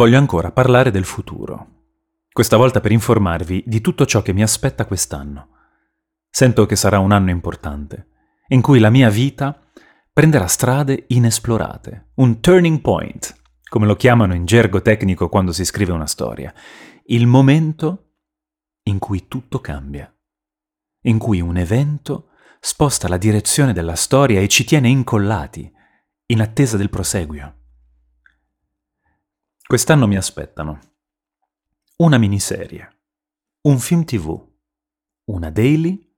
voglio 0.00 0.16
ancora 0.16 0.50
parlare 0.50 0.90
del 0.90 1.04
futuro. 1.04 1.82
Questa 2.32 2.56
volta 2.56 2.80
per 2.80 2.90
informarvi 2.90 3.64
di 3.66 3.82
tutto 3.82 4.06
ciò 4.06 4.22
che 4.22 4.32
mi 4.32 4.42
aspetta 4.42 4.86
quest'anno. 4.86 5.48
Sento 6.30 6.64
che 6.64 6.74
sarà 6.74 6.98
un 7.00 7.12
anno 7.12 7.28
importante, 7.28 8.08
in 8.48 8.62
cui 8.62 8.78
la 8.78 8.88
mia 8.88 9.10
vita 9.10 9.62
prenderà 10.10 10.46
strade 10.46 11.04
inesplorate, 11.08 12.12
un 12.14 12.40
turning 12.40 12.80
point, 12.80 13.42
come 13.68 13.84
lo 13.84 13.94
chiamano 13.94 14.34
in 14.34 14.46
gergo 14.46 14.80
tecnico 14.80 15.28
quando 15.28 15.52
si 15.52 15.66
scrive 15.66 15.92
una 15.92 16.06
storia, 16.06 16.50
il 17.08 17.26
momento 17.26 18.14
in 18.84 18.98
cui 18.98 19.28
tutto 19.28 19.58
cambia, 19.58 20.10
in 21.02 21.18
cui 21.18 21.42
un 21.42 21.58
evento 21.58 22.30
sposta 22.58 23.06
la 23.06 23.18
direzione 23.18 23.74
della 23.74 23.96
storia 23.96 24.40
e 24.40 24.48
ci 24.48 24.64
tiene 24.64 24.88
incollati, 24.88 25.70
in 26.28 26.40
attesa 26.40 26.78
del 26.78 26.88
proseguio. 26.88 27.56
Quest'anno 29.70 30.08
mi 30.08 30.16
aspettano 30.16 30.80
una 31.98 32.18
miniserie, 32.18 33.02
un 33.68 33.78
film 33.78 34.02
tv, 34.02 34.36
una 35.26 35.48
daily, 35.50 36.12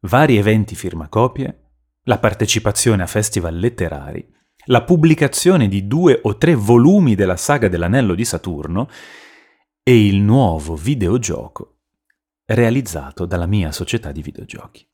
vari 0.00 0.36
eventi 0.36 0.74
firmacopie, 0.74 1.74
la 2.06 2.18
partecipazione 2.18 3.04
a 3.04 3.06
festival 3.06 3.56
letterari, 3.56 4.28
la 4.64 4.82
pubblicazione 4.82 5.68
di 5.68 5.86
due 5.86 6.18
o 6.24 6.38
tre 6.38 6.56
volumi 6.56 7.14
della 7.14 7.36
saga 7.36 7.68
dell'Anello 7.68 8.16
di 8.16 8.24
Saturno 8.24 8.88
e 9.84 10.04
il 10.04 10.16
nuovo 10.16 10.74
videogioco 10.74 11.82
realizzato 12.46 13.26
dalla 13.26 13.46
mia 13.46 13.70
società 13.70 14.10
di 14.10 14.22
videogiochi. 14.22 14.84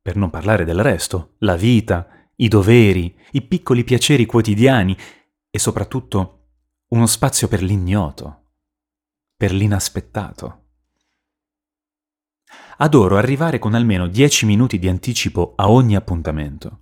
Per 0.00 0.16
non 0.16 0.30
parlare 0.30 0.64
del 0.64 0.82
resto, 0.82 1.34
la 1.40 1.56
vita, 1.56 2.30
i 2.36 2.48
doveri, 2.48 3.14
i 3.32 3.42
piccoli 3.42 3.84
piaceri 3.84 4.24
quotidiani 4.24 4.96
e 5.50 5.58
soprattutto 5.58 6.39
uno 6.90 7.06
spazio 7.06 7.46
per 7.46 7.62
l'ignoto, 7.62 8.54
per 9.36 9.52
l'inaspettato. 9.52 10.64
Adoro 12.78 13.16
arrivare 13.16 13.60
con 13.60 13.74
almeno 13.74 14.08
dieci 14.08 14.44
minuti 14.44 14.78
di 14.78 14.88
anticipo 14.88 15.52
a 15.54 15.70
ogni 15.70 15.94
appuntamento. 15.94 16.80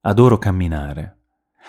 Adoro 0.00 0.36
camminare. 0.36 1.28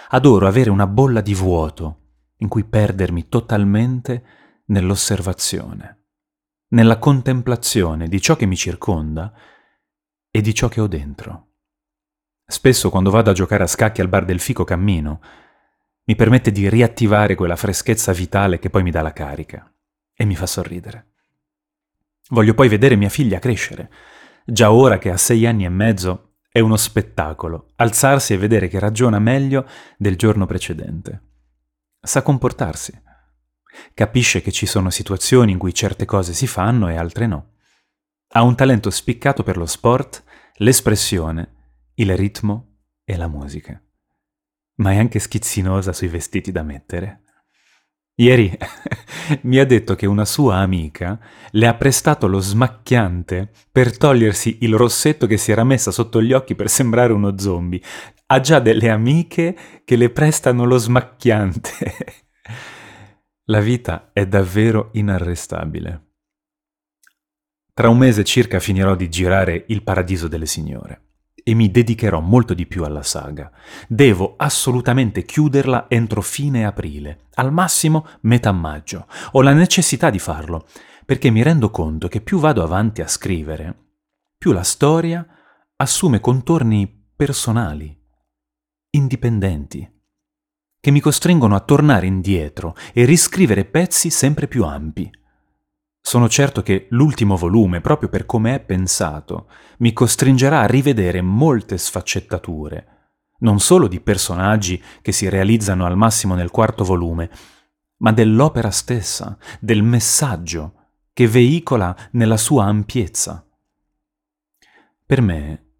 Adoro 0.09 0.45
avere 0.45 0.69
una 0.69 0.87
bolla 0.87 1.21
di 1.21 1.33
vuoto 1.33 2.01
in 2.37 2.49
cui 2.49 2.65
perdermi 2.65 3.29
totalmente 3.29 4.25
nell'osservazione, 4.65 6.05
nella 6.69 6.99
contemplazione 6.99 8.09
di 8.09 8.19
ciò 8.19 8.35
che 8.35 8.45
mi 8.45 8.57
circonda 8.57 9.33
e 10.29 10.41
di 10.41 10.53
ciò 10.53 10.67
che 10.67 10.81
ho 10.81 10.87
dentro. 10.87 11.53
Spesso 12.45 12.89
quando 12.89 13.09
vado 13.09 13.29
a 13.29 13.33
giocare 13.33 13.63
a 13.63 13.67
scacchi 13.67 14.01
al 14.01 14.09
bar 14.09 14.25
del 14.25 14.41
fico 14.41 14.65
cammino, 14.65 15.21
mi 16.07 16.15
permette 16.15 16.53
di 16.53 16.69
riattivare 16.69 17.35
quella 17.35 17.57
freschezza 17.57 18.13
vitale 18.13 18.59
che 18.59 18.69
poi 18.69 18.81
mi 18.81 18.91
dà 18.91 19.01
la 19.01 19.11
carica 19.11 19.69
e 20.13 20.23
mi 20.23 20.35
fa 20.35 20.45
sorridere. 20.45 21.07
Voglio 22.29 22.53
poi 22.53 22.69
vedere 22.69 22.95
mia 22.95 23.09
figlia 23.09 23.39
crescere. 23.39 23.91
Già 24.45 24.71
ora 24.71 24.99
che 24.99 25.11
ha 25.11 25.17
sei 25.17 25.45
anni 25.45 25.65
e 25.65 25.69
mezzo 25.69 26.35
è 26.49 26.59
uno 26.59 26.77
spettacolo 26.77 27.71
alzarsi 27.75 28.33
e 28.33 28.37
vedere 28.37 28.69
che 28.69 28.79
ragiona 28.79 29.19
meglio 29.19 29.67
del 29.97 30.15
giorno 30.15 30.45
precedente. 30.45 31.21
Sa 31.99 32.21
comportarsi. 32.21 33.01
Capisce 33.93 34.41
che 34.41 34.51
ci 34.51 34.65
sono 34.65 34.89
situazioni 34.89 35.51
in 35.51 35.57
cui 35.57 35.73
certe 35.73 36.05
cose 36.05 36.31
si 36.31 36.47
fanno 36.47 36.87
e 36.87 36.95
altre 36.95 37.27
no. 37.27 37.55
Ha 38.29 38.43
un 38.43 38.55
talento 38.55 38.89
spiccato 38.89 39.43
per 39.43 39.57
lo 39.57 39.65
sport, 39.65 40.23
l'espressione, 40.55 41.55
il 41.95 42.15
ritmo 42.15 42.77
e 43.03 43.17
la 43.17 43.27
musica. 43.27 43.81
Ma 44.77 44.91
è 44.91 44.97
anche 44.97 45.19
schizzinosa 45.19 45.93
sui 45.93 46.07
vestiti 46.07 46.51
da 46.51 46.63
mettere. 46.63 47.23
Ieri 48.19 48.55
mi 49.43 49.59
ha 49.59 49.65
detto 49.65 49.95
che 49.95 50.07
una 50.07 50.25
sua 50.25 50.57
amica 50.57 51.19
le 51.51 51.67
ha 51.67 51.75
prestato 51.75 52.27
lo 52.27 52.39
smacchiante 52.39 53.51
per 53.71 53.95
togliersi 53.95 54.59
il 54.61 54.75
rossetto 54.75 55.27
che 55.27 55.37
si 55.37 55.51
era 55.51 55.63
messa 55.63 55.91
sotto 55.91 56.21
gli 56.21 56.33
occhi 56.33 56.55
per 56.55 56.67
sembrare 56.67 57.13
uno 57.13 57.37
zombie. 57.37 57.81
Ha 58.25 58.39
già 58.39 58.59
delle 58.59 58.89
amiche 58.89 59.55
che 59.85 59.95
le 59.95 60.09
prestano 60.09 60.65
lo 60.65 60.77
smacchiante. 60.77 61.71
La 63.49 63.59
vita 63.59 64.09
è 64.13 64.25
davvero 64.25 64.89
inarrestabile. 64.93 66.05
Tra 67.71 67.89
un 67.89 67.99
mese 67.99 68.23
circa 68.23 68.59
finirò 68.59 68.95
di 68.95 69.09
girare 69.09 69.65
Il 69.67 69.83
Paradiso 69.83 70.27
delle 70.27 70.47
Signore 70.47 71.06
e 71.47 71.53
mi 71.53 71.71
dedicherò 71.71 72.19
molto 72.19 72.53
di 72.53 72.65
più 72.65 72.83
alla 72.83 73.03
saga. 73.03 73.49
Devo 73.87 74.33
assolutamente 74.35 75.23
chiuderla 75.23 75.85
entro 75.87 76.21
fine 76.21 76.65
aprile, 76.65 77.27
al 77.35 77.53
massimo 77.53 78.05
metà 78.23 78.51
maggio. 78.51 79.07
Ho 79.31 79.41
la 79.41 79.53
necessità 79.53 80.09
di 80.09 80.19
farlo, 80.19 80.67
perché 81.05 81.29
mi 81.29 81.41
rendo 81.41 81.69
conto 81.69 82.09
che 82.09 82.19
più 82.19 82.39
vado 82.39 82.63
avanti 82.63 83.01
a 83.01 83.07
scrivere, 83.07 83.93
più 84.37 84.51
la 84.51 84.63
storia 84.63 85.25
assume 85.77 86.19
contorni 86.19 87.05
personali, 87.15 87.97
indipendenti, 88.89 89.89
che 90.81 90.91
mi 90.91 90.99
costringono 90.99 91.55
a 91.55 91.61
tornare 91.61 92.07
indietro 92.07 92.75
e 92.91 93.05
riscrivere 93.05 93.63
pezzi 93.63 94.09
sempre 94.09 94.49
più 94.49 94.65
ampi. 94.65 95.09
Sono 96.09 96.29
certo 96.29 96.61
che 96.61 96.87
l'ultimo 96.91 97.35
volume, 97.35 97.81
proprio 97.81 98.07
per 98.07 98.25
come 98.25 98.55
è 98.55 98.59
pensato, 98.61 99.49
mi 99.79 99.91
costringerà 99.91 100.61
a 100.61 100.65
rivedere 100.65 101.21
molte 101.21 101.77
sfaccettature, 101.77 103.15
non 103.39 103.59
solo 103.59 103.89
di 103.89 103.99
personaggi 103.99 104.81
che 105.01 105.11
si 105.11 105.27
realizzano 105.27 105.85
al 105.85 105.97
massimo 105.97 106.33
nel 106.33 106.49
quarto 106.49 106.85
volume, 106.85 107.29
ma 107.97 108.13
dell'opera 108.13 108.71
stessa, 108.71 109.37
del 109.59 109.83
messaggio 109.83 110.75
che 111.11 111.27
veicola 111.27 111.93
nella 112.11 112.37
sua 112.37 112.63
ampiezza. 112.63 113.45
Per 115.05 115.21
me, 115.21 115.71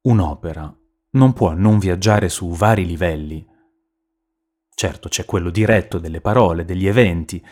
un'opera 0.00 0.74
non 1.10 1.34
può 1.34 1.52
non 1.52 1.78
viaggiare 1.78 2.30
su 2.30 2.48
vari 2.52 2.86
livelli. 2.86 3.46
Certo 4.74 5.10
c'è 5.10 5.26
quello 5.26 5.50
diretto 5.50 5.98
delle 5.98 6.22
parole, 6.22 6.64
degli 6.64 6.86
eventi, 6.86 7.44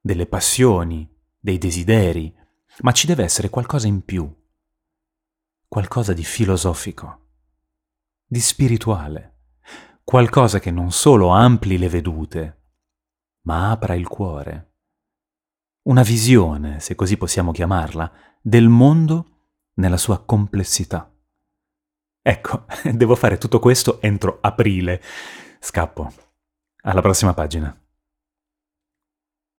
delle 0.00 0.26
passioni, 0.26 1.10
dei 1.44 1.58
desideri, 1.58 2.34
ma 2.78 2.92
ci 2.92 3.06
deve 3.06 3.22
essere 3.22 3.50
qualcosa 3.50 3.86
in 3.86 4.02
più, 4.02 4.34
qualcosa 5.68 6.14
di 6.14 6.24
filosofico, 6.24 7.32
di 8.24 8.40
spirituale, 8.40 9.40
qualcosa 10.02 10.58
che 10.58 10.70
non 10.70 10.90
solo 10.90 11.28
ampli 11.28 11.76
le 11.76 11.90
vedute, 11.90 12.62
ma 13.42 13.72
apra 13.72 13.92
il 13.92 14.08
cuore. 14.08 14.76
Una 15.82 16.00
visione, 16.00 16.80
se 16.80 16.94
così 16.94 17.18
possiamo 17.18 17.52
chiamarla, 17.52 18.10
del 18.40 18.70
mondo 18.70 19.50
nella 19.74 19.98
sua 19.98 20.24
complessità. 20.24 21.14
Ecco, 22.22 22.64
devo 22.90 23.16
fare 23.16 23.36
tutto 23.36 23.58
questo 23.58 24.00
entro 24.00 24.38
aprile. 24.40 25.02
Scappo. 25.60 26.10
Alla 26.84 27.02
prossima 27.02 27.34
pagina. 27.34 27.83